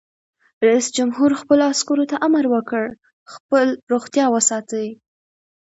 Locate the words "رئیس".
0.67-0.87